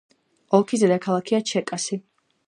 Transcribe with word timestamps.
ოლქის 0.59 0.83
დედაქალაქია 0.85 1.41
ჩერკასი. 1.51 1.99